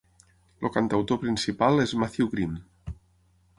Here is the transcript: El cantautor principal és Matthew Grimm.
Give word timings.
El 0.67 0.71
cantautor 0.77 1.19
principal 1.25 1.85
és 1.85 1.95
Matthew 2.05 2.33
Grimm. 2.35 2.59